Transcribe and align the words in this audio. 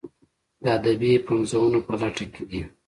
د 0.63 0.65
ادبي 0.77 1.11
پنځونو 1.27 1.79
په 1.87 1.93
لټه 2.01 2.25
کې 2.33 2.43
دي. 2.49 2.61